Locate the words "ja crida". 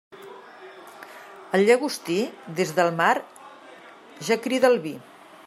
4.31-4.73